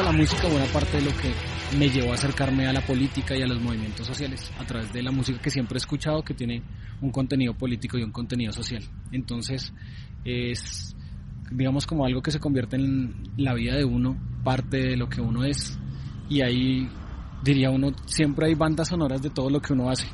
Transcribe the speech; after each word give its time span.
a 0.00 0.04
la 0.04 0.12
música 0.12 0.48
buena 0.48 0.66
parte 0.66 0.96
de 0.96 1.02
lo 1.04 1.10
que 1.16 1.32
me 1.76 1.88
llevó 1.88 2.12
a 2.12 2.14
acercarme 2.14 2.66
a 2.66 2.72
la 2.72 2.80
política 2.80 3.36
y 3.36 3.42
a 3.42 3.46
los 3.46 3.60
movimientos 3.60 4.06
sociales 4.06 4.50
a 4.58 4.64
través 4.64 4.92
de 4.92 5.02
la 5.02 5.10
música 5.10 5.40
que 5.40 5.50
siempre 5.50 5.76
he 5.76 5.78
escuchado 5.78 6.22
que 6.22 6.34
tiene 6.34 6.62
un 7.00 7.10
contenido 7.10 7.54
político 7.54 7.98
y 7.98 8.02
un 8.02 8.12
contenido 8.12 8.52
social. 8.52 8.82
Entonces 9.10 9.72
es 10.24 10.96
digamos 11.50 11.86
como 11.86 12.06
algo 12.06 12.22
que 12.22 12.30
se 12.30 12.40
convierte 12.40 12.76
en 12.76 13.30
la 13.36 13.54
vida 13.54 13.76
de 13.76 13.84
uno, 13.84 14.16
parte 14.42 14.78
de 14.78 14.96
lo 14.96 15.08
que 15.08 15.20
uno 15.20 15.44
es 15.44 15.78
y 16.28 16.40
ahí 16.40 16.88
diría 17.42 17.70
uno 17.70 17.92
siempre 18.06 18.46
hay 18.46 18.54
bandas 18.54 18.88
sonoras 18.88 19.20
de 19.20 19.30
todo 19.30 19.50
lo 19.50 19.60
que 19.60 19.72
uno 19.72 19.90
hace. 19.90 20.08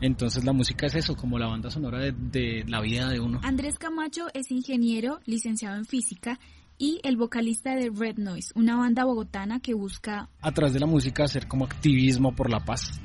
Entonces 0.00 0.44
la 0.44 0.52
música 0.52 0.86
es 0.86 0.94
eso, 0.94 1.14
como 1.14 1.38
la 1.38 1.46
banda 1.46 1.70
sonora 1.70 1.98
de, 1.98 2.12
de 2.12 2.64
la 2.66 2.80
vida 2.80 3.08
de 3.08 3.20
uno. 3.20 3.40
Andrés 3.42 3.78
Camacho 3.78 4.28
es 4.32 4.50
ingeniero, 4.50 5.20
licenciado 5.26 5.76
en 5.76 5.84
física 5.84 6.38
y 6.80 6.98
el 7.04 7.18
vocalista 7.18 7.76
de 7.76 7.90
Red 7.94 8.16
Noise, 8.16 8.52
una 8.54 8.74
banda 8.74 9.04
bogotana 9.04 9.60
que 9.60 9.74
busca... 9.74 10.30
A 10.40 10.50
través 10.52 10.72
de 10.72 10.80
la 10.80 10.86
música 10.86 11.24
hacer 11.24 11.46
como 11.46 11.66
activismo 11.66 12.34
por 12.34 12.48
la 12.48 12.64
paz, 12.64 12.98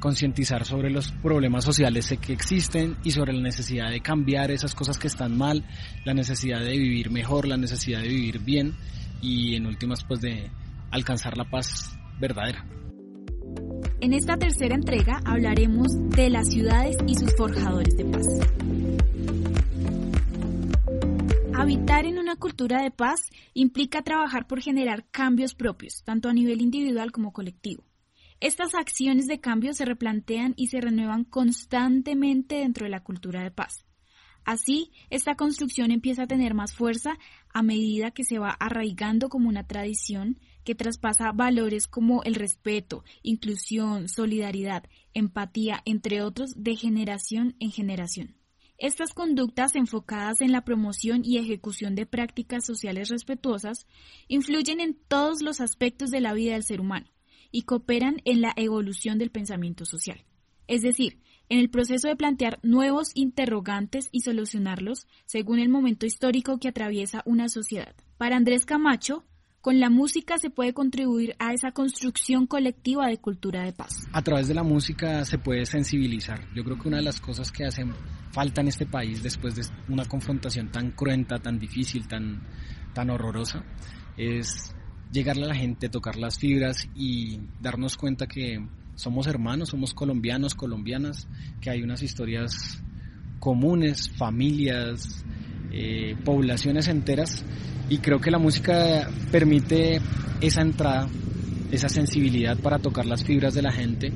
concientizar 0.00 0.64
sobre 0.64 0.88
los 0.90 1.12
problemas 1.12 1.62
sociales 1.62 2.14
que 2.18 2.32
existen 2.32 2.96
y 3.04 3.10
sobre 3.10 3.34
la 3.34 3.42
necesidad 3.42 3.90
de 3.90 4.00
cambiar 4.00 4.50
esas 4.50 4.74
cosas 4.74 4.98
que 4.98 5.08
están 5.08 5.36
mal, 5.36 5.66
la 6.06 6.14
necesidad 6.14 6.60
de 6.60 6.70
vivir 6.70 7.10
mejor, 7.10 7.46
la 7.46 7.58
necesidad 7.58 8.00
de 8.00 8.08
vivir 8.08 8.38
bien 8.38 8.74
y 9.20 9.54
en 9.54 9.66
últimas 9.66 10.02
pues 10.02 10.22
de 10.22 10.50
alcanzar 10.90 11.36
la 11.36 11.44
paz 11.44 11.94
verdadera. 12.18 12.64
En 14.00 14.14
esta 14.14 14.38
tercera 14.38 14.74
entrega 14.74 15.20
hablaremos 15.26 15.88
de 16.08 16.30
las 16.30 16.48
ciudades 16.48 16.96
y 17.06 17.16
sus 17.16 17.36
forjadores 17.36 17.94
de 17.98 18.04
paz. 18.06 18.26
Habitar 21.60 22.06
en 22.06 22.18
una 22.18 22.36
cultura 22.36 22.82
de 22.82 22.90
paz 22.90 23.28
implica 23.52 24.00
trabajar 24.00 24.46
por 24.46 24.62
generar 24.62 25.04
cambios 25.10 25.54
propios, 25.54 26.02
tanto 26.04 26.30
a 26.30 26.32
nivel 26.32 26.62
individual 26.62 27.12
como 27.12 27.34
colectivo. 27.34 27.84
Estas 28.40 28.74
acciones 28.74 29.26
de 29.26 29.40
cambio 29.40 29.74
se 29.74 29.84
replantean 29.84 30.54
y 30.56 30.68
se 30.68 30.80
renuevan 30.80 31.24
constantemente 31.24 32.54
dentro 32.54 32.84
de 32.84 32.90
la 32.90 33.02
cultura 33.04 33.42
de 33.42 33.50
paz. 33.50 33.84
Así, 34.42 34.90
esta 35.10 35.34
construcción 35.34 35.90
empieza 35.90 36.22
a 36.22 36.26
tener 36.26 36.54
más 36.54 36.72
fuerza 36.72 37.18
a 37.52 37.62
medida 37.62 38.10
que 38.10 38.24
se 38.24 38.38
va 38.38 38.52
arraigando 38.52 39.28
como 39.28 39.50
una 39.50 39.66
tradición 39.66 40.38
que 40.64 40.74
traspasa 40.74 41.30
valores 41.32 41.86
como 41.86 42.22
el 42.22 42.36
respeto, 42.36 43.04
inclusión, 43.22 44.08
solidaridad, 44.08 44.84
empatía, 45.12 45.82
entre 45.84 46.22
otros, 46.22 46.54
de 46.56 46.76
generación 46.76 47.54
en 47.60 47.70
generación. 47.70 48.39
Estas 48.80 49.12
conductas 49.12 49.76
enfocadas 49.76 50.40
en 50.40 50.52
la 50.52 50.64
promoción 50.64 51.20
y 51.22 51.36
ejecución 51.36 51.94
de 51.94 52.06
prácticas 52.06 52.64
sociales 52.64 53.10
respetuosas 53.10 53.86
influyen 54.26 54.80
en 54.80 54.94
todos 55.06 55.42
los 55.42 55.60
aspectos 55.60 56.10
de 56.10 56.22
la 56.22 56.32
vida 56.32 56.54
del 56.54 56.64
ser 56.64 56.80
humano 56.80 57.06
y 57.52 57.64
cooperan 57.64 58.22
en 58.24 58.40
la 58.40 58.54
evolución 58.56 59.18
del 59.18 59.30
pensamiento 59.30 59.84
social. 59.84 60.24
Es 60.66 60.80
decir, 60.80 61.20
en 61.50 61.58
el 61.58 61.68
proceso 61.68 62.08
de 62.08 62.16
plantear 62.16 62.58
nuevos 62.62 63.10
interrogantes 63.12 64.08
y 64.12 64.20
solucionarlos 64.20 65.06
según 65.26 65.58
el 65.58 65.68
momento 65.68 66.06
histórico 66.06 66.58
que 66.58 66.68
atraviesa 66.68 67.22
una 67.26 67.50
sociedad. 67.50 67.94
Para 68.16 68.36
Andrés 68.36 68.64
Camacho, 68.64 69.26
con 69.60 69.78
la 69.78 69.90
música 69.90 70.38
se 70.38 70.48
puede 70.48 70.72
contribuir 70.72 71.36
a 71.38 71.52
esa 71.52 71.72
construcción 71.72 72.46
colectiva 72.46 73.08
de 73.08 73.18
cultura 73.18 73.64
de 73.64 73.72
paz. 73.72 74.08
A 74.12 74.22
través 74.22 74.48
de 74.48 74.54
la 74.54 74.62
música 74.62 75.24
se 75.24 75.38
puede 75.38 75.66
sensibilizar. 75.66 76.46
Yo 76.54 76.64
creo 76.64 76.78
que 76.78 76.88
una 76.88 76.96
de 76.96 77.02
las 77.02 77.20
cosas 77.20 77.52
que 77.52 77.66
hacen 77.66 77.92
falta 78.32 78.62
en 78.62 78.68
este 78.68 78.86
país 78.86 79.22
después 79.22 79.54
de 79.54 79.62
una 79.88 80.06
confrontación 80.06 80.70
tan 80.70 80.92
cruenta, 80.92 81.38
tan 81.38 81.58
difícil, 81.58 82.08
tan, 82.08 82.42
tan 82.94 83.10
horrorosa, 83.10 83.64
es 84.16 84.74
llegarle 85.12 85.44
a 85.44 85.48
la 85.48 85.54
gente, 85.54 85.90
tocar 85.90 86.16
las 86.16 86.38
fibras 86.38 86.88
y 86.94 87.40
darnos 87.60 87.98
cuenta 87.98 88.26
que 88.26 88.66
somos 88.94 89.26
hermanos, 89.26 89.70
somos 89.70 89.92
colombianos, 89.92 90.54
colombianas, 90.54 91.28
que 91.60 91.70
hay 91.70 91.82
unas 91.82 92.02
historias 92.02 92.82
comunes, 93.40 94.10
familias, 94.16 95.24
eh, 95.72 96.16
poblaciones 96.24 96.88
enteras 96.88 97.44
y 97.90 97.98
creo 97.98 98.20
que 98.20 98.30
la 98.30 98.38
música 98.38 99.10
permite 99.32 100.00
esa 100.40 100.62
entrada, 100.62 101.08
esa 101.72 101.88
sensibilidad 101.88 102.56
para 102.56 102.78
tocar 102.78 103.04
las 103.04 103.24
fibras 103.24 103.52
de 103.52 103.62
la 103.62 103.72
gente 103.72 104.12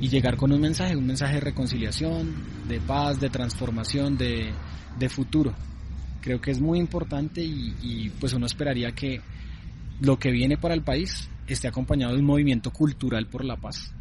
y 0.00 0.08
llegar 0.08 0.36
con 0.36 0.52
un 0.52 0.60
mensaje, 0.60 0.96
un 0.96 1.08
mensaje 1.08 1.34
de 1.34 1.40
reconciliación, 1.40 2.32
de 2.68 2.80
paz, 2.80 3.20
de 3.20 3.28
transformación, 3.28 4.16
de, 4.16 4.54
futuro. 5.08 5.52
Creo 6.20 6.40
que 6.40 6.52
es 6.52 6.60
muy 6.60 6.78
importante 6.78 7.42
y, 7.42 7.74
y 7.82 8.10
pues 8.10 8.32
uno 8.32 8.46
esperaría 8.46 8.92
que 8.92 9.20
lo 10.00 10.16
que 10.18 10.30
viene 10.30 10.56
para 10.56 10.74
el 10.74 10.82
país 10.82 11.28
esté 11.48 11.66
acompañado 11.66 12.12
de 12.12 12.20
un 12.20 12.26
movimiento 12.26 12.70
cultural 12.70 13.26
por 13.26 13.44
la 13.44 13.56
paz. 13.56 13.92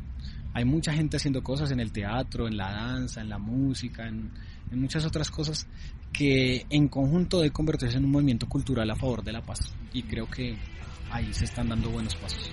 Hay 0.53 0.65
mucha 0.65 0.93
gente 0.93 1.17
haciendo 1.17 1.41
cosas 1.41 1.71
en 1.71 1.79
el 1.79 1.91
teatro, 1.91 2.47
en 2.47 2.57
la 2.57 2.71
danza, 2.71 3.21
en 3.21 3.29
la 3.29 3.39
música, 3.39 4.07
en, 4.07 4.29
en 4.71 4.81
muchas 4.81 5.05
otras 5.05 5.29
cosas 5.31 5.67
que 6.11 6.65
en 6.69 6.87
conjunto 6.87 7.37
debe 7.37 7.51
convertirse 7.51 7.97
en 7.97 8.05
un 8.05 8.11
movimiento 8.11 8.47
cultural 8.47 8.89
a 8.89 8.95
favor 8.95 9.23
de 9.23 9.33
la 9.33 9.41
paz. 9.41 9.73
Y 9.93 10.03
creo 10.03 10.29
que 10.29 10.57
ahí 11.11 11.33
se 11.33 11.45
están 11.45 11.69
dando 11.69 11.89
buenos 11.89 12.15
pasos. 12.15 12.51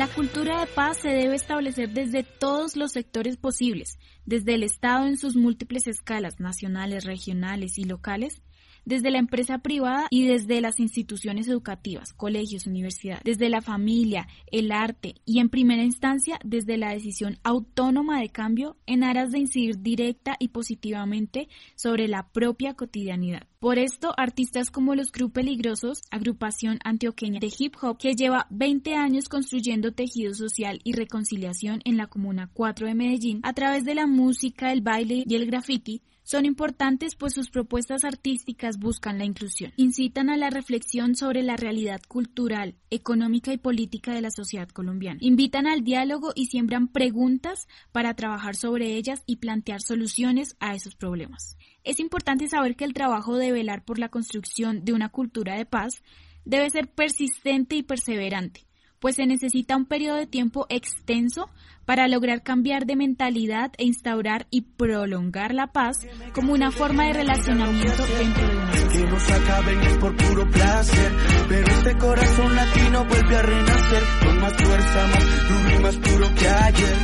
La 0.00 0.08
cultura 0.08 0.60
de 0.60 0.66
paz 0.66 0.96
se 0.96 1.10
debe 1.10 1.36
establecer 1.36 1.90
desde 1.90 2.22
todos 2.22 2.74
los 2.74 2.92
sectores 2.92 3.36
posibles, 3.36 3.98
desde 4.24 4.54
el 4.54 4.62
Estado 4.62 5.06
en 5.06 5.18
sus 5.18 5.36
múltiples 5.36 5.86
escalas 5.86 6.40
nacionales, 6.40 7.04
regionales 7.04 7.76
y 7.76 7.84
locales, 7.84 8.40
desde 8.84 9.10
la 9.10 9.18
empresa 9.18 9.58
privada 9.58 10.06
y 10.10 10.26
desde 10.26 10.60
las 10.60 10.80
instituciones 10.80 11.48
educativas, 11.48 12.12
colegios, 12.12 12.66
universidades, 12.66 13.22
desde 13.24 13.48
la 13.48 13.60
familia, 13.60 14.28
el 14.50 14.72
arte 14.72 15.14
y 15.24 15.40
en 15.40 15.48
primera 15.48 15.82
instancia 15.82 16.38
desde 16.44 16.76
la 16.76 16.92
decisión 16.92 17.38
autónoma 17.42 18.20
de 18.20 18.30
cambio 18.30 18.76
en 18.86 19.04
aras 19.04 19.30
de 19.30 19.38
incidir 19.38 19.80
directa 19.80 20.36
y 20.38 20.48
positivamente 20.48 21.48
sobre 21.74 22.08
la 22.08 22.28
propia 22.28 22.74
cotidianidad. 22.74 23.46
Por 23.60 23.78
esto, 23.78 24.14
artistas 24.16 24.70
como 24.70 24.94
los 24.94 25.12
Crew 25.12 25.30
Peligrosos, 25.30 26.00
agrupación 26.10 26.78
antioqueña 26.82 27.40
de 27.40 27.52
hip 27.58 27.74
hop 27.82 27.98
que 27.98 28.14
lleva 28.14 28.46
20 28.48 28.94
años 28.94 29.28
construyendo 29.28 29.92
tejido 29.92 30.32
social 30.32 30.80
y 30.82 30.92
reconciliación 30.92 31.82
en 31.84 31.98
la 31.98 32.06
Comuna 32.06 32.48
4 32.54 32.86
de 32.86 32.94
Medellín 32.94 33.40
a 33.42 33.52
través 33.52 33.84
de 33.84 33.94
la 33.94 34.06
música, 34.06 34.72
el 34.72 34.80
baile 34.80 35.24
y 35.26 35.34
el 35.34 35.44
graffiti, 35.44 36.00
son 36.30 36.46
importantes 36.46 37.16
pues 37.16 37.34
sus 37.34 37.50
propuestas 37.50 38.04
artísticas 38.04 38.78
buscan 38.78 39.18
la 39.18 39.24
inclusión, 39.24 39.72
incitan 39.74 40.30
a 40.30 40.36
la 40.36 40.48
reflexión 40.48 41.16
sobre 41.16 41.42
la 41.42 41.56
realidad 41.56 42.00
cultural, 42.06 42.76
económica 42.88 43.52
y 43.52 43.58
política 43.58 44.14
de 44.14 44.20
la 44.20 44.30
sociedad 44.30 44.68
colombiana, 44.68 45.18
invitan 45.22 45.66
al 45.66 45.82
diálogo 45.82 46.30
y 46.36 46.46
siembran 46.46 46.86
preguntas 46.86 47.66
para 47.90 48.14
trabajar 48.14 48.54
sobre 48.54 48.94
ellas 48.94 49.24
y 49.26 49.38
plantear 49.38 49.82
soluciones 49.82 50.54
a 50.60 50.76
esos 50.76 50.94
problemas. 50.94 51.58
Es 51.82 51.98
importante 51.98 52.46
saber 52.46 52.76
que 52.76 52.84
el 52.84 52.94
trabajo 52.94 53.36
de 53.36 53.50
velar 53.50 53.84
por 53.84 53.98
la 53.98 54.08
construcción 54.08 54.84
de 54.84 54.92
una 54.92 55.08
cultura 55.08 55.56
de 55.56 55.66
paz 55.66 56.00
debe 56.44 56.70
ser 56.70 56.86
persistente 56.92 57.74
y 57.74 57.82
perseverante, 57.82 58.69
pues 59.00 59.16
se 59.16 59.26
necesita 59.26 59.76
un 59.76 59.86
periodo 59.86 60.16
de 60.18 60.26
tiempo 60.26 60.66
extenso 60.68 61.48
para 61.86 62.06
lograr 62.06 62.42
cambiar 62.42 62.86
de 62.86 62.96
mentalidad 62.96 63.72
e 63.78 63.84
instaurar 63.84 64.46
y 64.50 64.60
prolongar 64.60 65.54
la 65.54 65.68
paz 65.68 66.06
como 66.34 66.52
una 66.52 66.70
forma 66.70 67.06
de 67.06 67.14
relacionamiento 67.14 68.06
dentro 68.06 68.46
de 68.46 68.56
una 68.56 68.72
sociedad. 68.72 68.92
Que 68.92 69.10
nos 69.10 69.30
acaben 69.30 69.80
es 69.80 69.98
por 69.98 70.16
puro 70.16 70.50
placer, 70.50 71.12
pero 71.48 71.66
este 71.66 71.98
corazón 71.98 72.54
latino 72.54 73.04
vuelve 73.06 73.36
a 73.36 73.42
renacer 73.42 74.02
con 74.22 74.40
más 74.40 74.52
fuerza, 74.52 75.06
más 75.06 75.48
duro 75.48 75.74
y 75.74 75.78
más 75.82 75.96
puro 75.96 76.34
que 76.34 76.48
ayer. 76.48 76.96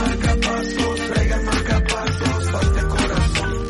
Marcapasos, 0.00 1.00
traigan 1.08 1.44
marcapasos, 1.44 2.50
fuerte 2.50 2.80
corazón. 2.88 3.68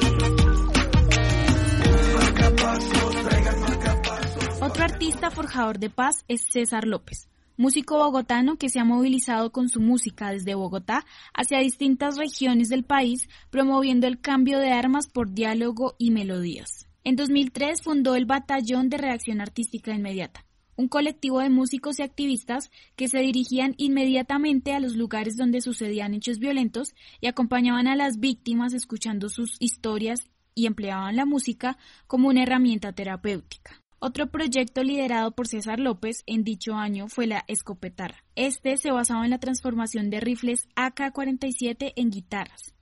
Marcapasos, 2.14 3.28
traigan 3.28 3.60
marcapasos. 3.60 4.62
Otro 4.62 4.84
artista 4.84 5.30
forjador 5.30 5.78
de 5.78 5.90
paz 5.90 6.24
es 6.28 6.42
César 6.42 6.86
López 6.86 7.28
músico 7.58 7.99
bogotano 7.99 8.56
que 8.56 8.70
se 8.70 8.78
ha 8.78 8.84
movilizado 8.84 9.50
con 9.50 9.69
su 9.69 9.81
música 9.81 10.31
desde 10.31 10.55
Bogotá 10.55 11.05
hacia 11.34 11.58
distintas 11.58 12.16
regiones 12.16 12.69
del 12.69 12.84
país, 12.84 13.28
promoviendo 13.50 14.06
el 14.06 14.20
cambio 14.20 14.60
de 14.60 14.70
armas 14.70 15.08
por 15.08 15.32
diálogo 15.34 15.96
y 15.99 16.12
melodías. 16.12 16.88
En 17.02 17.16
2003 17.16 17.82
fundó 17.82 18.14
el 18.14 18.26
Batallón 18.26 18.88
de 18.88 18.99
Reacción 18.99 19.40
Artística 19.40 19.93
Inmediata, 19.93 20.46
un 20.76 20.87
colectivo 20.87 21.40
de 21.40 21.50
músicos 21.50 21.99
y 21.99 22.02
activistas 22.02 22.70
que 22.94 23.08
se 23.08 23.19
dirigían 23.19 23.75
inmediatamente 23.76 24.72
a 24.72 24.78
los 24.78 24.94
lugares 24.94 25.37
donde 25.37 25.60
sucedían 25.60 26.14
hechos 26.14 26.38
violentos 26.38 26.94
y 27.20 27.26
acompañaban 27.26 27.88
a 27.88 27.96
las 27.96 28.20
víctimas 28.20 28.72
escuchando 28.72 29.28
sus 29.28 29.56
historias 29.58 30.31
y 30.55 30.66
empleaban 30.66 31.16
la 31.16 31.26
música 31.26 31.76
como 32.06 32.28
una 32.28 32.44
herramienta 32.44 32.93
terapéutica. 32.93 33.82
Otro 34.00 34.30
proyecto 34.30 34.84
liderado 34.84 35.32
por 35.32 35.48
César 35.48 35.80
López 35.80 36.22
en 36.26 36.44
dicho 36.44 36.74
año 36.74 37.08
fue 37.08 37.26
la 37.26 37.44
Escopetarra. 37.48 38.22
Este 38.36 38.76
se 38.76 38.92
basaba 38.92 39.24
en 39.24 39.30
la 39.30 39.40
transformación 39.40 40.08
de 40.08 40.20
rifles 40.20 40.68
AK-47 40.76 41.94
en 41.96 42.10
guitarras. 42.10 42.74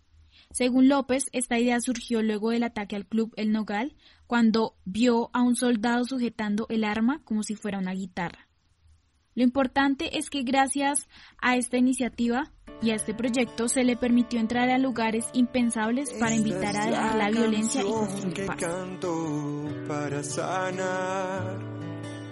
Según 0.50 0.88
López, 0.88 1.26
esta 1.32 1.58
idea 1.58 1.80
surgió 1.80 2.22
luego 2.22 2.50
del 2.50 2.64
ataque 2.64 2.96
al 2.96 3.06
club 3.06 3.32
El 3.36 3.50
Nogal, 3.50 3.96
cuando 4.26 4.76
vio 4.84 5.30
a 5.32 5.40
un 5.42 5.56
soldado 5.56 6.04
sujetando 6.04 6.66
el 6.68 6.84
arma 6.84 7.22
como 7.24 7.42
si 7.42 7.54
fuera 7.54 7.78
una 7.78 7.94
guitarra. 7.94 8.46
Lo 9.34 9.42
importante 9.42 10.18
es 10.18 10.28
que 10.28 10.42
gracias 10.42 11.08
a 11.38 11.56
esta 11.56 11.78
iniciativa 11.78 12.52
y 12.82 12.90
a 12.90 12.94
este 12.94 13.14
proyecto 13.14 13.68
se 13.68 13.84
le 13.84 13.96
permitió 13.96 14.40
entrar 14.40 14.68
a 14.70 14.78
lugares 14.78 15.26
impensables 15.32 16.12
para 16.14 16.34
invitar 16.34 16.76
a 16.76 16.86
dejar 16.86 17.16
la 17.16 17.30
violencia 17.30 17.82
y 17.82 17.84
construir 17.84 18.46
paz. 18.46 18.56
para 19.88 20.22
sanar 20.22 21.58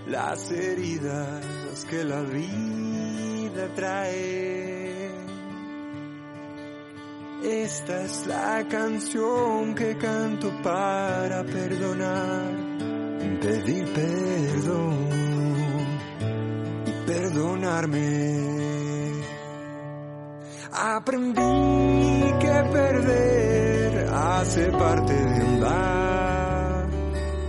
las 0.07 0.51
heridas 0.51 1.87
que 1.89 2.05
la 2.05 2.21
vida 2.23 3.69
trae. 3.75 5.11
Esta 7.43 8.05
es 8.05 8.27
la 8.27 8.67
canción 8.69 9.75
que 9.75 9.97
canto 9.99 10.51
para 10.63 11.45
perdonar, 11.45 12.53
pedir 13.41 13.85
perdón 13.93 15.09
y 16.87 17.07
perdonarme. 17.07 18.64
Aprendí 20.77 21.41
que 22.41 22.71
perder 22.73 24.09
hace 24.13 24.73
parte 24.73 25.13
de 25.13 25.41
andar 25.41 26.91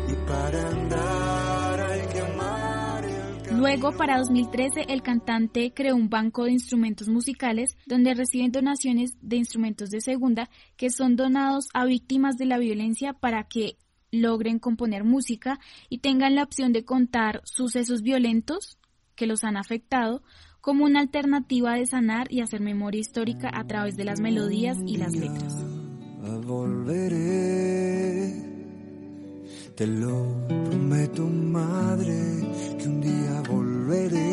y 0.07 0.13
para 0.27 0.69
andar 0.69 1.79
hay 1.79 2.07
que 2.07 2.19
amar. 2.19 3.03
Luego, 3.51 3.97
para 3.97 4.19
2013, 4.19 4.85
el 4.89 5.01
cantante 5.01 5.73
creó 5.73 5.95
un 5.95 6.07
banco 6.07 6.43
de 6.43 6.51
instrumentos 6.51 7.07
musicales 7.07 7.75
donde 7.87 8.13
reciben 8.13 8.51
donaciones 8.51 9.17
de 9.21 9.37
instrumentos 9.37 9.89
de 9.89 10.01
segunda 10.01 10.47
que 10.77 10.91
son 10.91 11.15
donados 11.15 11.65
a 11.73 11.85
víctimas 11.85 12.35
de 12.37 12.45
la 12.45 12.59
violencia 12.59 13.13
para 13.13 13.45
que 13.45 13.79
logren 14.11 14.59
componer 14.59 15.03
música 15.03 15.59
y 15.89 15.97
tengan 15.97 16.35
la 16.35 16.43
opción 16.43 16.73
de 16.73 16.85
contar 16.85 17.41
sucesos 17.43 18.03
violentos 18.03 18.77
que 19.15 19.25
los 19.25 19.43
han 19.43 19.57
afectado 19.57 20.21
como 20.65 20.83
una 20.85 20.99
alternativa 20.99 21.75
de 21.75 21.85
sanar 21.85 22.25
y 22.31 22.41
hacer 22.41 22.59
memoria 22.59 22.99
histórica 22.99 23.51
a 23.53 23.67
través 23.67 23.95
de 23.97 24.03
las 24.03 24.19
melodías 24.19 24.79
y 24.87 24.97
las 24.97 25.15
letras. 25.15 25.63
Volveré, 26.43 28.33
te 29.75 29.85
lo 29.85 30.47
prometo 30.47 31.27
madre, 31.27 32.17
que 32.79 32.87
un 32.87 32.99
día 32.99 33.43
volveré. 33.47 34.25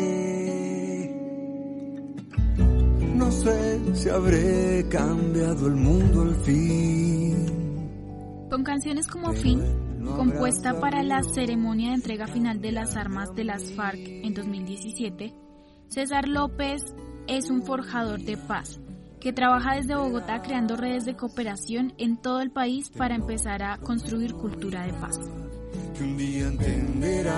No 3.15 3.31
sé 3.31 3.95
si 3.95 4.09
habré 4.09 4.87
cambiado 4.89 5.67
el 5.67 5.75
mundo 5.75 6.23
al 6.23 6.35
fin. 6.37 7.35
Con 8.49 8.63
canciones 8.63 9.05
como 9.05 9.33
Fin, 9.33 9.61
compuesta 10.17 10.79
para 10.79 11.03
la 11.03 11.21
ceremonia 11.21 11.89
de 11.89 11.95
entrega 11.95 12.25
final 12.25 12.59
de 12.59 12.71
las 12.71 12.95
armas 12.95 13.35
de 13.35 13.43
las 13.43 13.71
FARC 13.73 13.99
en 13.99 14.33
2017, 14.33 15.42
César 15.93 16.27
López 16.27 16.83
es 17.27 17.51
un 17.51 17.61
forjador 17.61 18.19
de 18.21 18.35
paz 18.35 18.79
que 19.19 19.31
trabaja 19.31 19.75
desde 19.75 19.95
Bogotá 19.95 20.41
creando 20.41 20.75
redes 20.75 21.05
de 21.05 21.15
cooperación 21.15 21.93
en 21.99 22.17
todo 22.17 22.41
el 22.41 22.49
país 22.49 22.89
para 22.89 23.13
empezar 23.13 23.61
a 23.61 23.77
construir 23.77 24.33
cultura 24.33 24.87
de 24.87 24.93
paz. 24.93 25.19
Que 25.95 26.03
un 26.03 26.17
día 26.17 26.47
entenderás. 26.47 27.33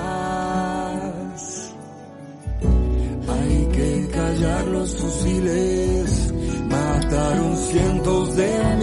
Hay 3.27 3.67
que 3.73 4.07
callar 4.13 4.67
los 4.67 4.95
fusiles, 5.01 6.33
mataron 6.69 7.57
cientos 7.57 8.37
de 8.37 8.74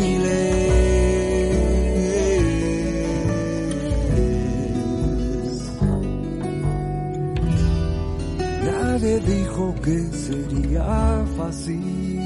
que 9.83 9.99
sería 10.13 11.25
fácil. 11.37 12.25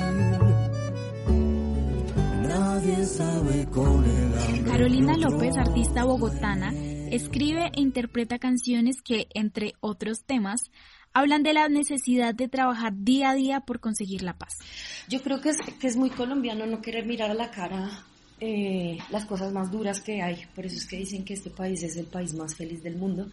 Nadie 2.42 3.04
sabe 3.04 3.66
con 3.70 4.04
el 4.04 4.64
Carolina 4.64 5.16
López, 5.16 5.56
artista 5.56 6.04
bogotana, 6.04 6.72
escribe 7.10 7.70
e 7.74 7.80
interpreta 7.80 8.38
canciones 8.38 9.00
que, 9.02 9.28
entre 9.34 9.74
otros 9.80 10.24
temas, 10.24 10.70
hablan 11.14 11.42
de 11.42 11.54
la 11.54 11.68
necesidad 11.68 12.34
de 12.34 12.48
trabajar 12.48 12.92
día 12.94 13.30
a 13.30 13.34
día 13.34 13.60
por 13.60 13.80
conseguir 13.80 14.22
la 14.22 14.34
paz. 14.34 14.58
Yo 15.08 15.22
creo 15.22 15.40
que 15.40 15.50
es, 15.50 15.56
que 15.80 15.86
es 15.86 15.96
muy 15.96 16.10
colombiano 16.10 16.66
no 16.66 16.82
querer 16.82 17.06
mirar 17.06 17.30
a 17.30 17.34
la 17.34 17.50
cara 17.50 18.04
eh, 18.38 18.98
las 19.10 19.24
cosas 19.24 19.50
más 19.50 19.70
duras 19.70 20.02
que 20.02 20.20
hay. 20.20 20.44
Por 20.54 20.66
eso 20.66 20.76
es 20.76 20.86
que 20.86 20.98
dicen 20.98 21.24
que 21.24 21.32
este 21.32 21.48
país 21.48 21.82
es 21.82 21.96
el 21.96 22.06
país 22.06 22.34
más 22.34 22.54
feliz 22.54 22.82
del 22.82 22.96
mundo. 22.96 23.30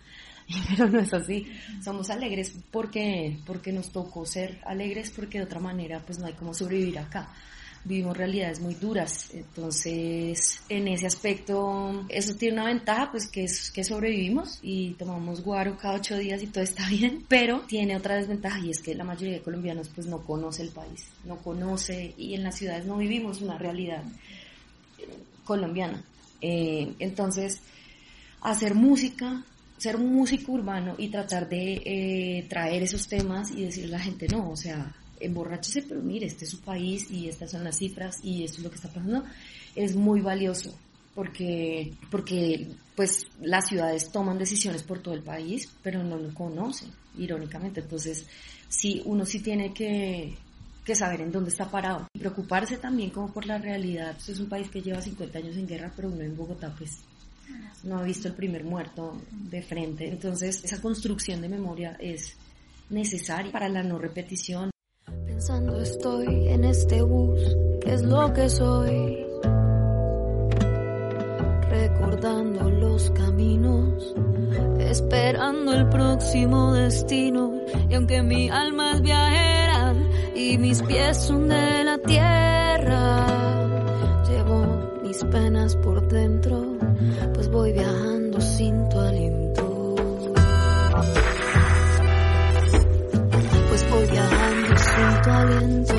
pero 0.69 0.89
no 0.89 0.99
es 0.99 1.13
así. 1.13 1.47
Somos 1.83 2.09
alegres 2.09 2.53
porque, 2.71 3.37
porque 3.45 3.71
nos 3.71 3.91
tocó 3.91 4.25
ser 4.25 4.59
alegres 4.65 5.11
porque 5.11 5.39
de 5.39 5.45
otra 5.45 5.59
manera 5.59 6.01
pues 6.05 6.19
no 6.19 6.25
hay 6.25 6.33
cómo 6.33 6.53
sobrevivir 6.53 6.99
acá. 6.99 7.29
Vivimos 7.85 8.15
realidades 8.15 8.61
muy 8.61 8.75
duras, 8.75 9.29
entonces 9.33 10.61
en 10.69 10.87
ese 10.87 11.05
aspecto 11.05 12.05
eso 12.07 12.33
tiene 12.35 12.53
una 12.61 12.67
ventaja 12.67 13.11
pues 13.11 13.27
que 13.27 13.43
es 13.43 13.71
que 13.71 13.83
sobrevivimos 13.83 14.59
y 14.61 14.93
tomamos 14.93 15.43
guaro 15.43 15.77
cada 15.77 15.95
ocho 15.95 16.17
días 16.17 16.41
y 16.41 16.47
todo 16.47 16.63
está 16.63 16.87
bien, 16.89 17.25
pero 17.27 17.59
tiene 17.67 17.97
otra 17.97 18.15
desventaja 18.15 18.59
y 18.59 18.69
es 18.69 18.81
que 18.81 18.95
la 18.95 19.03
mayoría 19.03 19.33
de 19.33 19.41
colombianos 19.41 19.89
pues 19.89 20.07
no 20.07 20.19
conoce 20.19 20.61
el 20.61 20.69
país, 20.69 21.09
no 21.25 21.35
conoce 21.39 22.13
y 22.17 22.35
en 22.35 22.43
las 22.43 22.55
ciudades 22.57 22.85
no 22.85 22.95
vivimos 22.95 23.41
una 23.41 23.57
realidad 23.57 24.03
colombiana. 25.43 26.03
Eh, 26.41 26.93
entonces, 26.99 27.61
hacer 28.41 28.75
música 28.75 29.43
ser 29.83 29.97
un 29.97 30.15
músico 30.15 30.53
urbano 30.53 30.95
y 30.97 31.09
tratar 31.09 31.49
de 31.49 31.73
eh, 31.83 32.45
traer 32.47 32.83
esos 32.83 33.05
temas 33.05 33.51
y 33.51 33.65
decirle 33.65 33.95
a 33.95 33.97
la 33.97 34.03
gente, 34.05 34.29
no, 34.29 34.51
o 34.51 34.55
sea, 34.55 34.95
emborráchese, 35.19 35.81
pero 35.81 36.01
mire, 36.01 36.25
este 36.25 36.45
es 36.45 36.51
su 36.51 36.61
país 36.61 37.11
y 37.11 37.27
estas 37.27 37.51
son 37.51 37.65
las 37.65 37.79
cifras 37.79 38.23
y 38.23 38.45
esto 38.45 38.59
es 38.59 38.63
lo 38.63 38.69
que 38.69 38.77
está 38.77 38.87
pasando, 38.87 39.25
es 39.75 39.93
muy 39.93 40.21
valioso 40.21 40.73
porque, 41.13 41.91
porque 42.09 42.69
pues 42.95 43.27
las 43.41 43.67
ciudades 43.67 44.09
toman 44.09 44.37
decisiones 44.37 44.83
por 44.83 44.99
todo 44.99 45.15
el 45.15 45.21
país, 45.21 45.69
pero 45.83 46.01
no 46.01 46.17
lo 46.17 46.33
conocen, 46.33 46.89
irónicamente. 47.17 47.81
Entonces, 47.81 48.25
sí, 48.69 49.01
uno 49.03 49.25
sí 49.25 49.41
tiene 49.41 49.73
que, 49.73 50.33
que 50.85 50.95
saber 50.95 51.19
en 51.19 51.31
dónde 51.33 51.49
está 51.49 51.69
parado. 51.69 52.07
Y 52.13 52.19
preocuparse 52.19 52.77
también 52.77 53.09
como 53.09 53.33
por 53.33 53.45
la 53.45 53.57
realidad. 53.57 54.13
Pues 54.13 54.29
es 54.29 54.39
un 54.39 54.47
país 54.47 54.69
que 54.69 54.81
lleva 54.81 55.01
50 55.01 55.37
años 55.39 55.57
en 55.57 55.67
guerra, 55.67 55.91
pero 55.93 56.07
uno 56.07 56.21
en 56.21 56.37
Bogotá 56.37 56.73
pues 56.77 56.99
no 57.83 57.97
ha 57.97 58.03
visto 58.03 58.27
el 58.27 58.33
primer 58.33 58.63
muerto 58.63 59.17
de 59.31 59.61
frente. 59.61 60.07
Entonces, 60.07 60.63
esa 60.63 60.81
construcción 60.81 61.41
de 61.41 61.49
memoria 61.49 61.97
es 61.99 62.35
necesaria 62.89 63.51
para 63.51 63.69
la 63.69 63.83
no 63.83 63.99
repetición. 63.99 64.71
Pensando 65.25 65.79
estoy 65.81 66.47
en 66.47 66.63
este 66.63 67.01
bus, 67.01 67.39
¿qué 67.81 67.93
es 67.93 68.01
lo 68.03 68.33
que 68.33 68.49
soy? 68.49 69.25
Recordando 71.69 72.69
los 72.69 73.11
caminos, 73.11 74.15
esperando 74.79 75.73
el 75.73 75.89
próximo 75.89 76.73
destino. 76.73 77.59
Y 77.89 77.95
aunque 77.95 78.21
mi 78.21 78.49
alma 78.49 78.93
es 78.93 79.01
viajera 79.01 79.93
y 80.35 80.57
mis 80.57 80.81
pies 80.83 81.17
son 81.17 81.49
de 81.49 81.83
la 81.83 81.97
tierra, 81.97 83.25
llevo 84.29 85.01
mis 85.03 85.21
penas 85.25 85.75
por 85.77 86.07
dentro 86.07 86.72
pues 87.33 87.49
voy 87.49 87.71
viajando 87.73 88.41
sin 88.41 88.89
tu 88.89 88.99
aliento. 88.99 89.95
Pues 93.69 93.89
voy 93.89 94.07
viajando 94.09 94.77
sin 94.77 95.21
tu 95.23 95.29
aliento. 95.29 95.93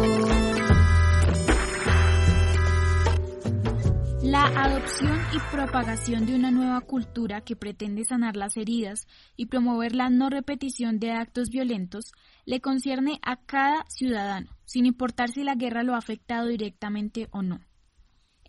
La 4.23 4.47
adopción 4.47 5.21
y 5.33 5.39
propagación 5.55 6.27
de 6.27 6.35
una 6.35 6.51
nueva 6.51 6.81
cultura 6.81 7.43
que 7.43 7.55
pretende 7.55 8.05
sanar 8.05 8.37
las 8.37 8.57
heridas 8.57 9.07
y 9.37 9.47
promover 9.47 9.95
la 9.95 10.11
no 10.11 10.29
repetición 10.29 10.99
de 10.99 11.13
actos 11.13 11.51
violentos 11.51 12.13
le 12.45 12.61
concierne 12.61 13.21
a 13.23 13.37
cada 13.37 13.85
ciudadano, 13.89 14.49
sin 14.65 14.87
importar 14.87 15.31
si 15.31 15.45
la 15.45 15.55
guerra 15.55 15.83
lo 15.83 15.95
ha 15.95 15.99
afectado 15.99 16.49
directamente 16.49 17.29
o 17.31 17.43
no. 17.43 17.61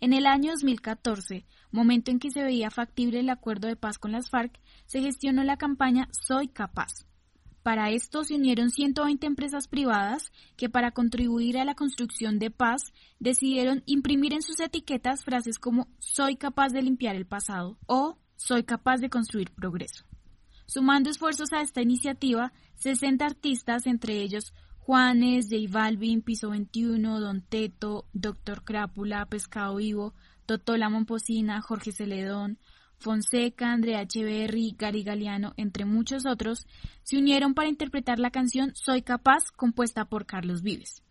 En 0.00 0.12
el 0.12 0.26
año 0.26 0.52
2014, 0.52 1.46
momento 1.70 2.10
en 2.10 2.18
que 2.18 2.30
se 2.30 2.42
veía 2.42 2.70
factible 2.70 3.20
el 3.20 3.30
acuerdo 3.30 3.68
de 3.68 3.76
paz 3.76 3.98
con 3.98 4.12
las 4.12 4.30
FARC, 4.30 4.60
se 4.86 5.00
gestionó 5.00 5.42
la 5.44 5.56
campaña 5.56 6.08
Soy 6.12 6.48
capaz, 6.48 7.06
para 7.66 7.90
esto 7.90 8.22
se 8.22 8.36
unieron 8.36 8.70
120 8.70 9.26
empresas 9.26 9.66
privadas 9.66 10.30
que 10.56 10.68
para 10.68 10.92
contribuir 10.92 11.58
a 11.58 11.64
la 11.64 11.74
construcción 11.74 12.38
de 12.38 12.52
paz 12.52 12.92
decidieron 13.18 13.82
imprimir 13.86 14.34
en 14.34 14.42
sus 14.42 14.60
etiquetas 14.60 15.24
frases 15.24 15.58
como 15.58 15.88
soy 15.98 16.36
capaz 16.36 16.68
de 16.68 16.82
limpiar 16.82 17.16
el 17.16 17.26
pasado 17.26 17.76
o 17.86 18.18
soy 18.36 18.62
capaz 18.62 18.98
de 18.98 19.10
construir 19.10 19.50
progreso. 19.50 20.04
Sumando 20.66 21.10
esfuerzos 21.10 21.52
a 21.52 21.60
esta 21.60 21.82
iniciativa, 21.82 22.52
60 22.76 23.26
artistas, 23.26 23.88
entre 23.88 24.22
ellos 24.22 24.54
Juanes, 24.86 25.48
J 25.50 25.66
Balvin, 25.68 26.22
Piso 26.22 26.50
21, 26.50 27.18
Don 27.18 27.42
Teto, 27.42 28.06
Doctor 28.12 28.62
Crápula, 28.62 29.26
Pescado 29.26 29.74
Vivo, 29.74 30.14
Totola 30.46 30.88
Momposina, 30.88 31.60
Jorge 31.60 31.90
Celedón, 31.90 32.60
Fonseca, 33.00 33.72
Andrea 33.72 34.02
Echeverry, 34.02 34.76
Gary 34.78 35.02
Galeano, 35.02 35.54
entre 35.56 35.86
muchos 35.86 36.24
otros, 36.24 36.68
se 37.02 37.18
unieron 37.18 37.52
para 37.52 37.68
interpretar 37.68 38.20
la 38.20 38.30
canción 38.30 38.76
Soy 38.76 39.02
Capaz, 39.02 39.50
compuesta 39.56 40.04
por 40.04 40.24
Carlos 40.24 40.62
Vives. 40.62 41.02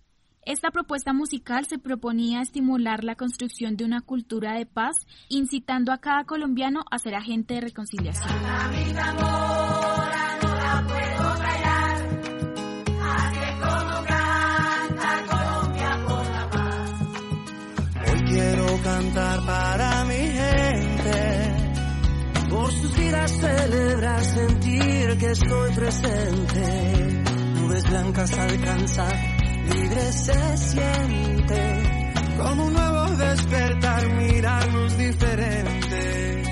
Esta 0.44 0.72
propuesta 0.72 1.12
musical 1.12 1.66
se 1.66 1.78
proponía 1.78 2.42
estimular 2.42 3.04
la 3.04 3.16
construcción 3.16 3.76
de 3.76 3.84
una 3.84 4.00
cultura 4.00 4.54
de 4.54 4.66
paz, 4.66 4.96
incitando 5.28 5.92
a 5.92 5.98
cada 5.98 6.24
colombiano 6.24 6.86
a 6.90 6.98
ser 6.98 7.16
agente 7.16 7.56
de 7.56 7.62
reconciliación. 7.62 8.30
Quiero 18.76 18.84
cantar 18.84 19.46
para 19.46 20.06
mi 20.06 20.14
gente 20.14 21.56
por 22.50 22.72
sus 22.72 22.98
vidas 22.98 23.32
celebrar, 23.32 24.24
sentir 24.24 25.18
que 25.18 25.32
estoy 25.32 25.72
presente. 25.72 27.24
Nubes 27.56 27.90
blancas 27.90 28.38
alcanzar, 28.38 29.16
libre 29.74 30.12
se 30.12 30.58
siente. 30.58 31.84
Como 32.38 32.66
un 32.66 32.74
nuevo 32.74 33.10
despertar, 33.18 34.16
mirarnos 34.16 34.98
diferente. 34.98 36.44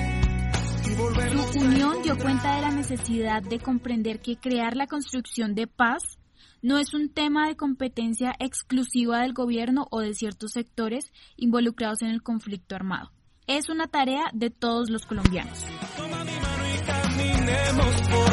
Su 1.52 1.60
unión 1.60 2.02
dio 2.02 2.16
cuenta 2.18 2.56
de 2.56 2.62
la 2.62 2.70
necesidad 2.70 3.42
de 3.42 3.58
comprender 3.60 4.20
que 4.20 4.36
crear 4.36 4.76
la 4.76 4.86
construcción 4.86 5.54
de 5.54 5.66
paz 5.66 6.18
no 6.64 6.78
es 6.78 6.94
un 6.94 7.10
tema 7.10 7.46
de 7.46 7.56
competencia 7.56 8.34
exclusiva 8.38 9.20
del 9.20 9.34
gobierno 9.34 9.86
o 9.90 10.00
de 10.00 10.14
ciertos 10.14 10.52
sectores 10.52 11.12
involucrados 11.36 12.00
en 12.00 12.08
el 12.08 12.22
conflicto 12.22 12.74
armado 12.74 13.10
es 13.46 13.68
una 13.68 13.86
tarea 13.86 14.30
de 14.32 14.48
todos 14.48 14.88
los 14.88 15.04
colombianos. 15.04 15.62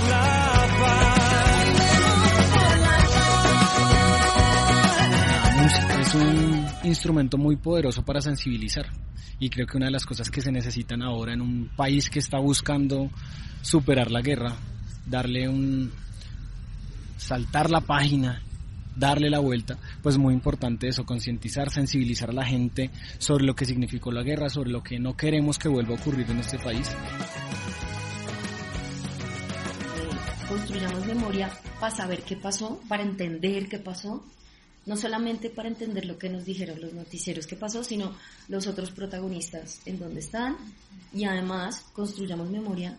La 0.10 0.48
es 6.02 6.16
un 6.16 6.66
instrumento 6.84 7.38
muy 7.38 7.58
poderoso 7.58 8.04
para 8.04 8.22
sensibilizar 8.22 8.86
y 9.40 9.50
creo 9.50 9.68
que 9.68 9.76
una 9.76 9.88
de 9.88 9.92
las 9.92 10.06
cosas 10.06 10.32
que 10.32 10.42
se 10.42 10.54
necesitan 10.54 11.02
ahora 11.02 11.34
en 11.34 11.42
un 11.42 11.70
país 11.76 12.10
que 12.10 12.20
está 12.20 12.40
buscando 12.40 13.10
superar 13.62 14.10
la 14.10 14.22
guerra, 14.22 14.56
darle 15.06 15.50
un 15.50 15.92
saltar 17.22 17.70
la 17.70 17.82
página 17.82 18.42
darle 18.96 19.30
la 19.30 19.40
vuelta, 19.40 19.78
pues 20.04 20.18
muy 20.18 20.34
importante 20.34 20.88
eso, 20.88 21.06
concientizar, 21.06 21.70
sensibilizar 21.70 22.30
a 22.30 22.34
la 22.34 22.46
gente 22.46 22.90
sobre 23.20 23.46
lo 23.46 23.56
que 23.56 23.66
significó 23.66 24.12
la 24.12 24.24
guerra, 24.24 24.50
sobre 24.50 24.70
lo 24.70 24.84
que 24.84 25.00
no 25.00 25.16
queremos 25.16 25.58
que 25.58 25.70
vuelva 25.70 25.96
a 25.96 26.00
ocurrir 26.00 26.30
en 26.30 26.40
este 26.40 26.60
país. 26.60 26.90
Construyamos 30.50 31.06
memoria 31.06 31.50
para 31.80 31.96
saber 31.96 32.24
qué 32.24 32.36
pasó, 32.36 32.82
para 32.90 33.04
entender 33.04 33.70
qué 33.70 33.80
pasó, 33.80 34.26
no 34.86 34.98
solamente 34.98 35.50
para 35.50 35.70
entender 35.70 36.06
lo 36.06 36.18
que 36.18 36.30
nos 36.30 36.44
dijeron 36.44 36.82
los 36.82 36.94
noticieros 36.94 37.48
que 37.48 37.56
pasó, 37.56 37.84
sino 37.84 38.14
los 38.50 38.68
otros 38.68 38.92
protagonistas 38.92 39.80
en 39.86 40.00
dónde 40.00 40.20
están 40.20 40.58
y 41.14 41.24
además 41.24 41.86
construyamos 41.94 42.50
memoria 42.50 42.98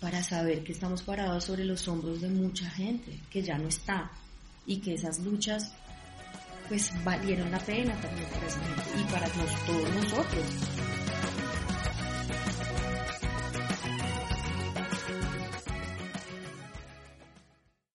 para 0.00 0.22
saber 0.22 0.64
que 0.64 0.72
estamos 0.72 1.02
parados 1.02 1.44
sobre 1.44 1.64
los 1.64 1.86
hombros 1.88 2.20
de 2.20 2.28
mucha 2.28 2.68
gente 2.70 3.20
que 3.30 3.42
ya 3.42 3.58
no 3.58 3.68
está, 3.68 4.10
y 4.66 4.78
que 4.78 4.94
esas 4.94 5.18
luchas 5.20 5.72
pues 6.68 6.92
valieron 7.04 7.50
la 7.50 7.58
pena 7.58 8.00
también 8.00 8.28
para 8.28 8.46
esa 8.46 8.60
gente 8.60 9.00
y 9.00 9.12
para 9.12 9.28
todos 9.28 9.94
nosotros. 9.96 10.99